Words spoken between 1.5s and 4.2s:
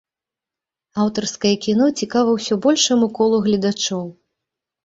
кіно цікава ўсё большаму колу гледачоў.